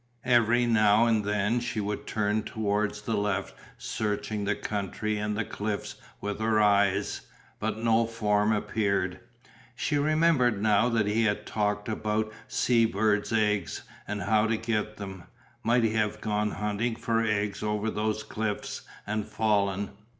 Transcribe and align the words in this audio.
Every 0.25 0.65
now 0.65 1.05
and 1.05 1.23
then 1.23 1.59
she 1.59 1.79
would 1.79 2.07
turn 2.07 2.41
towards 2.41 3.03
the 3.03 3.15
left 3.15 3.53
searching 3.77 4.45
the 4.45 4.55
country 4.55 5.19
and 5.19 5.37
cliffs 5.47 5.93
with 6.19 6.39
her 6.39 6.59
eyes, 6.59 7.21
but 7.59 7.77
no 7.77 8.07
form 8.07 8.51
appeared. 8.51 9.19
She 9.75 9.99
remembered 9.99 10.59
now 10.59 10.89
that 10.89 11.05
he 11.05 11.25
had 11.25 11.45
talked 11.45 11.87
about 11.87 12.33
sea 12.47 12.85
birds' 12.85 13.31
eggs 13.31 13.83
and 14.07 14.23
how 14.23 14.47
to 14.47 14.57
get 14.57 14.97
them. 14.97 15.25
Might 15.61 15.83
he 15.83 15.91
have 15.93 16.19
gone 16.19 16.49
hunting 16.49 16.95
for 16.95 17.21
eggs 17.21 17.61
over 17.61 17.91
those 17.91 18.23
cliffs 18.23 18.81
and 19.05 19.27
fallen? 19.27 19.91